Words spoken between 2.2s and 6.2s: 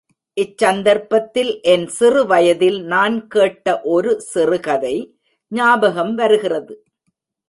வயதில் நான் கேட்ட ஒரு சிறுகதை ஞாபகம்